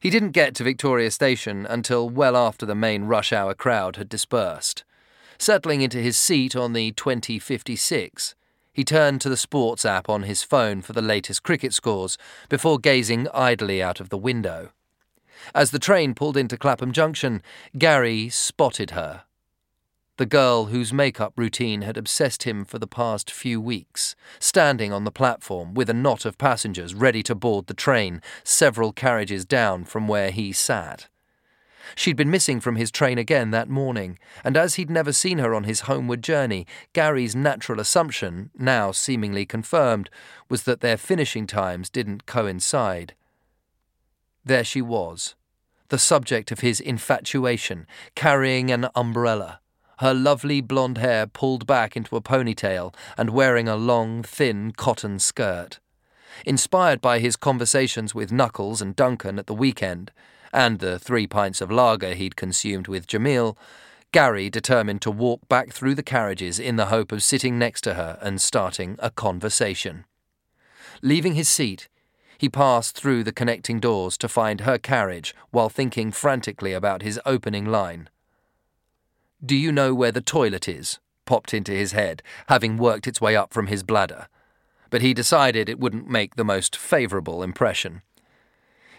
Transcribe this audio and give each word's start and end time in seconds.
He 0.00 0.08
didn't 0.08 0.30
get 0.30 0.54
to 0.54 0.64
Victoria 0.64 1.10
Station 1.10 1.66
until 1.66 2.08
well 2.08 2.34
after 2.34 2.64
the 2.64 2.74
main 2.74 3.04
rush 3.04 3.34
hour 3.34 3.54
crowd 3.54 3.96
had 3.96 4.08
dispersed. 4.08 4.82
Settling 5.38 5.82
into 5.82 5.98
his 5.98 6.16
seat 6.16 6.56
on 6.56 6.72
the 6.72 6.92
2056, 6.92 8.34
he 8.72 8.82
turned 8.82 9.20
to 9.20 9.28
the 9.28 9.36
sports 9.36 9.84
app 9.84 10.08
on 10.08 10.22
his 10.22 10.42
phone 10.42 10.80
for 10.80 10.94
the 10.94 11.02
latest 11.02 11.42
cricket 11.42 11.74
scores 11.74 12.16
before 12.48 12.78
gazing 12.78 13.28
idly 13.34 13.82
out 13.82 14.00
of 14.00 14.08
the 14.08 14.16
window. 14.16 14.70
As 15.54 15.70
the 15.70 15.78
train 15.78 16.14
pulled 16.14 16.36
into 16.36 16.56
Clapham 16.56 16.92
Junction, 16.92 17.42
Gary 17.76 18.30
spotted 18.30 18.92
her. 18.92 19.24
The 20.20 20.26
girl 20.26 20.66
whose 20.66 20.92
makeup 20.92 21.32
routine 21.34 21.80
had 21.80 21.96
obsessed 21.96 22.42
him 22.42 22.66
for 22.66 22.78
the 22.78 22.86
past 22.86 23.30
few 23.30 23.58
weeks, 23.58 24.14
standing 24.38 24.92
on 24.92 25.04
the 25.04 25.10
platform 25.10 25.72
with 25.72 25.88
a 25.88 25.94
knot 25.94 26.26
of 26.26 26.36
passengers 26.36 26.92
ready 26.92 27.22
to 27.22 27.34
board 27.34 27.68
the 27.68 27.72
train, 27.72 28.20
several 28.44 28.92
carriages 28.92 29.46
down 29.46 29.86
from 29.86 30.08
where 30.08 30.30
he 30.30 30.52
sat. 30.52 31.08
She'd 31.94 32.18
been 32.18 32.30
missing 32.30 32.60
from 32.60 32.76
his 32.76 32.90
train 32.90 33.16
again 33.16 33.50
that 33.52 33.70
morning, 33.70 34.18
and 34.44 34.58
as 34.58 34.74
he'd 34.74 34.90
never 34.90 35.14
seen 35.14 35.38
her 35.38 35.54
on 35.54 35.64
his 35.64 35.88
homeward 35.88 36.22
journey, 36.22 36.66
Gary's 36.92 37.34
natural 37.34 37.80
assumption, 37.80 38.50
now 38.58 38.92
seemingly 38.92 39.46
confirmed, 39.46 40.10
was 40.50 40.64
that 40.64 40.82
their 40.82 40.98
finishing 40.98 41.46
times 41.46 41.88
didn't 41.88 42.26
coincide. 42.26 43.14
There 44.44 44.64
she 44.64 44.82
was, 44.82 45.34
the 45.88 45.96
subject 45.96 46.52
of 46.52 46.60
his 46.60 46.78
infatuation, 46.78 47.86
carrying 48.14 48.70
an 48.70 48.88
umbrella, 48.94 49.59
her 50.00 50.14
lovely 50.14 50.62
blonde 50.62 50.96
hair 50.96 51.26
pulled 51.26 51.66
back 51.66 51.94
into 51.94 52.16
a 52.16 52.22
ponytail 52.22 52.94
and 53.18 53.30
wearing 53.30 53.68
a 53.68 53.76
long, 53.76 54.22
thin 54.22 54.72
cotton 54.72 55.18
skirt. 55.18 55.78
Inspired 56.46 57.02
by 57.02 57.18
his 57.18 57.36
conversations 57.36 58.14
with 58.14 58.32
Knuckles 58.32 58.80
and 58.80 58.96
Duncan 58.96 59.38
at 59.38 59.46
the 59.46 59.54
weekend, 59.54 60.10
and 60.54 60.78
the 60.78 60.98
three 60.98 61.26
pints 61.26 61.60
of 61.60 61.70
lager 61.70 62.14
he'd 62.14 62.34
consumed 62.34 62.88
with 62.88 63.06
Jamil, 63.06 63.58
Gary 64.10 64.48
determined 64.48 65.02
to 65.02 65.10
walk 65.10 65.46
back 65.48 65.70
through 65.70 65.94
the 65.94 66.02
carriages 66.02 66.58
in 66.58 66.76
the 66.76 66.86
hope 66.86 67.12
of 67.12 67.22
sitting 67.22 67.58
next 67.58 67.82
to 67.82 67.94
her 67.94 68.18
and 68.22 68.40
starting 68.40 68.96
a 69.00 69.10
conversation. 69.10 70.06
Leaving 71.02 71.34
his 71.34 71.48
seat, 71.48 71.90
he 72.38 72.48
passed 72.48 72.96
through 72.96 73.22
the 73.22 73.32
connecting 73.32 73.78
doors 73.78 74.16
to 74.16 74.28
find 74.28 74.62
her 74.62 74.78
carriage 74.78 75.34
while 75.50 75.68
thinking 75.68 76.10
frantically 76.10 76.72
about 76.72 77.02
his 77.02 77.20
opening 77.26 77.66
line. 77.66 78.08
Do 79.44 79.56
you 79.56 79.72
know 79.72 79.94
where 79.94 80.12
the 80.12 80.20
toilet 80.20 80.68
is? 80.68 80.98
popped 81.24 81.54
into 81.54 81.72
his 81.72 81.92
head, 81.92 82.22
having 82.48 82.76
worked 82.76 83.06
its 83.06 83.20
way 83.20 83.36
up 83.36 83.54
from 83.54 83.68
his 83.68 83.82
bladder. 83.82 84.26
But 84.90 85.00
he 85.00 85.14
decided 85.14 85.68
it 85.68 85.78
wouldn't 85.78 86.10
make 86.10 86.34
the 86.34 86.44
most 86.44 86.76
favourable 86.76 87.42
impression. 87.42 88.02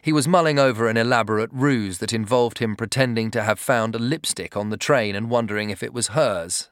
He 0.02 0.14
was 0.14 0.28
mulling 0.28 0.58
over 0.58 0.88
an 0.88 0.98
elaborate 0.98 1.52
ruse 1.54 2.00
that 2.00 2.14
involved 2.14 2.58
him 2.58 2.76
pretending 2.76 3.30
to 3.32 3.44
have 3.44 3.60
found 3.60 3.94
a 3.94 4.00
lipstick 4.00 4.58
on 4.58 4.70
the 4.70 4.78
train 4.78 5.16
and 5.16 5.30
wondering 5.30 5.70
if 5.70 5.84
it 5.84 5.94
was 5.94 6.10
hers, 6.10 6.72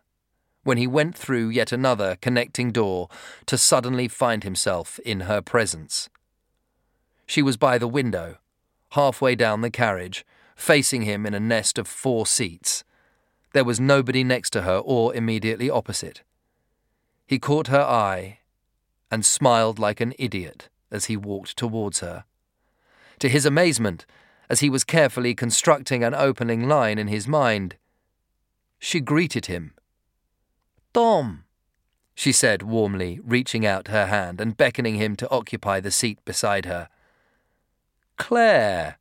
when 0.63 0.77
he 0.77 0.87
went 0.87 1.15
through 1.15 1.49
yet 1.49 1.71
another 1.71 2.17
connecting 2.21 2.71
door 2.71 3.07
to 3.45 3.57
suddenly 3.57 4.07
find 4.07 4.43
himself 4.43 4.97
in 4.99 5.21
her 5.21 5.41
presence. 5.41 6.09
She 7.27 7.43
was 7.43 7.57
by 7.57 7.77
the 7.77 7.87
window, 7.87 8.37
halfway 8.93 9.35
down 9.35 9.61
the 9.61 9.69
carriage, 9.69 10.25
facing 10.55 11.03
him 11.03 11.25
in 11.27 11.35
a 11.35 11.39
nest 11.39 11.77
of 11.77 11.87
four 11.87 12.25
seats. 12.25 12.83
There 13.53 13.63
was 13.63 13.79
nobody 13.79 14.23
next 14.23 14.51
to 14.51 14.61
her 14.61 14.77
or 14.77 15.15
immediately 15.15 15.69
opposite. 15.69 16.21
He 17.25 17.39
caught 17.39 17.67
her 17.67 17.81
eye 17.81 18.39
and 19.11 19.25
smiled 19.25 19.79
like 19.79 20.01
an 20.01 20.13
idiot 20.19 20.69
as 20.91 21.05
he 21.05 21.17
walked 21.17 21.57
towards 21.57 21.99
her. 21.99 22.25
To 23.19 23.29
his 23.29 23.45
amazement, 23.45 24.05
as 24.49 24.61
he 24.61 24.69
was 24.69 24.83
carefully 24.83 25.35
constructing 25.35 26.03
an 26.03 26.13
opening 26.13 26.67
line 26.67 26.97
in 26.97 27.07
his 27.07 27.27
mind, 27.27 27.75
she 28.79 28.99
greeted 28.99 29.47
him. 29.47 29.73
Tom, 30.93 31.43
she 32.15 32.31
said 32.31 32.63
warmly, 32.63 33.19
reaching 33.23 33.65
out 33.65 33.89
her 33.89 34.07
hand 34.07 34.41
and 34.41 34.57
beckoning 34.57 34.95
him 34.95 35.15
to 35.17 35.29
occupy 35.29 35.79
the 35.79 35.91
seat 35.91 36.19
beside 36.25 36.65
her. 36.65 36.89
Claire, 38.17 38.97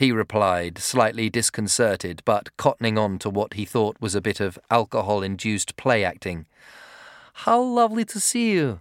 he 0.00 0.12
replied, 0.12 0.78
slightly 0.78 1.28
disconcerted, 1.28 2.22
but 2.24 2.56
cottoning 2.56 2.98
on 2.98 3.18
to 3.18 3.28
what 3.28 3.52
he 3.52 3.66
thought 3.66 4.00
was 4.00 4.14
a 4.14 4.20
bit 4.22 4.40
of 4.40 4.58
alcohol 4.70 5.22
induced 5.22 5.76
play 5.76 6.02
acting. 6.02 6.46
How 7.44 7.60
lovely 7.60 8.06
to 8.06 8.18
see 8.18 8.52
you, 8.52 8.80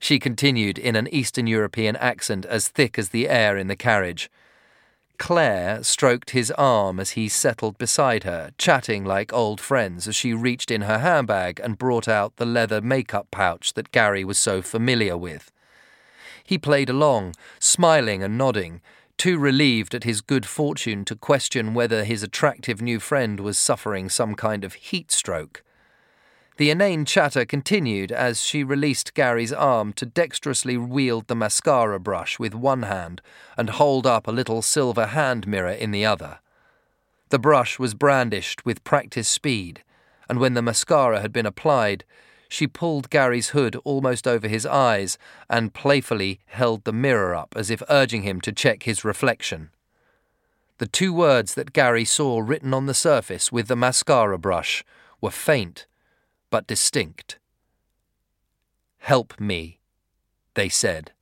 she 0.00 0.18
continued 0.18 0.76
in 0.76 0.96
an 0.96 1.06
Eastern 1.14 1.46
European 1.46 1.94
accent 1.94 2.44
as 2.46 2.66
thick 2.66 2.98
as 2.98 3.10
the 3.10 3.28
air 3.28 3.56
in 3.56 3.68
the 3.68 3.76
carriage. 3.76 4.28
Claire 5.18 5.84
stroked 5.84 6.30
his 6.30 6.50
arm 6.58 6.98
as 6.98 7.10
he 7.10 7.28
settled 7.28 7.78
beside 7.78 8.24
her, 8.24 8.50
chatting 8.58 9.04
like 9.04 9.32
old 9.32 9.60
friends 9.60 10.08
as 10.08 10.16
she 10.16 10.34
reached 10.34 10.72
in 10.72 10.80
her 10.80 10.98
handbag 10.98 11.60
and 11.60 11.78
brought 11.78 12.08
out 12.08 12.38
the 12.38 12.44
leather 12.44 12.80
makeup 12.80 13.28
pouch 13.30 13.74
that 13.74 13.92
Gary 13.92 14.24
was 14.24 14.36
so 14.36 14.62
familiar 14.62 15.16
with. 15.16 15.52
He 16.42 16.58
played 16.58 16.90
along, 16.90 17.36
smiling 17.60 18.24
and 18.24 18.36
nodding, 18.36 18.80
too 19.16 19.38
relieved 19.38 19.94
at 19.94 20.04
his 20.04 20.20
good 20.20 20.46
fortune 20.46 21.04
to 21.04 21.16
question 21.16 21.74
whether 21.74 22.04
his 22.04 22.22
attractive 22.22 22.82
new 22.82 23.00
friend 23.00 23.40
was 23.40 23.58
suffering 23.58 24.08
some 24.08 24.34
kind 24.34 24.64
of 24.64 24.74
heat 24.74 25.10
stroke. 25.10 25.62
The 26.56 26.70
inane 26.70 27.04
chatter 27.04 27.44
continued 27.44 28.10
as 28.10 28.42
she 28.42 28.64
released 28.64 29.12
Gary's 29.12 29.52
arm 29.52 29.92
to 29.94 30.06
dexterously 30.06 30.78
wield 30.78 31.26
the 31.26 31.36
mascara 31.36 32.00
brush 32.00 32.38
with 32.38 32.54
one 32.54 32.84
hand 32.84 33.20
and 33.58 33.68
hold 33.70 34.06
up 34.06 34.26
a 34.26 34.32
little 34.32 34.62
silver 34.62 35.06
hand 35.06 35.46
mirror 35.46 35.70
in 35.70 35.90
the 35.90 36.06
other. 36.06 36.38
The 37.28 37.38
brush 37.38 37.78
was 37.78 37.92
brandished 37.94 38.64
with 38.64 38.84
practiced 38.84 39.32
speed, 39.32 39.82
and 40.30 40.38
when 40.38 40.54
the 40.54 40.62
mascara 40.62 41.20
had 41.20 41.32
been 41.32 41.44
applied, 41.44 42.04
she 42.56 42.66
pulled 42.66 43.10
Gary's 43.10 43.50
hood 43.50 43.76
almost 43.84 44.26
over 44.26 44.48
his 44.48 44.64
eyes 44.64 45.18
and 45.50 45.74
playfully 45.74 46.40
held 46.46 46.84
the 46.84 46.92
mirror 46.92 47.34
up 47.34 47.52
as 47.54 47.70
if 47.70 47.82
urging 47.90 48.22
him 48.22 48.40
to 48.40 48.50
check 48.50 48.84
his 48.84 49.04
reflection. 49.04 49.68
The 50.78 50.86
two 50.86 51.12
words 51.12 51.52
that 51.52 51.74
Gary 51.74 52.06
saw 52.06 52.40
written 52.40 52.72
on 52.72 52.86
the 52.86 52.94
surface 52.94 53.52
with 53.52 53.68
the 53.68 53.76
mascara 53.76 54.38
brush 54.38 54.82
were 55.20 55.30
faint 55.30 55.86
but 56.48 56.66
distinct. 56.66 57.38
Help 59.00 59.38
me, 59.38 59.78
they 60.54 60.70
said. 60.70 61.12